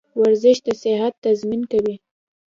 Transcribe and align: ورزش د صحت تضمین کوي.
ورزش 0.19 0.57
د 0.65 0.67
صحت 0.81 1.13
تضمین 1.23 1.61
کوي. 1.71 1.95